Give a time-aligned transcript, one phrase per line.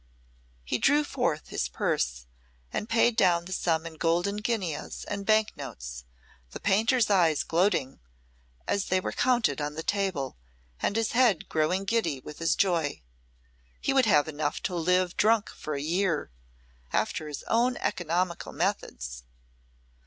[0.65, 2.25] He drew forth his purse
[2.73, 6.05] and paid down the sum in golden guineas and bank notes,
[6.49, 7.99] the painter's eyes gloating
[8.67, 10.37] as they were counted on the table
[10.81, 13.03] and his head growing giddy with his joy.
[13.79, 16.31] He would have enough to live drunk for a year,
[16.91, 19.23] after his own economical methods.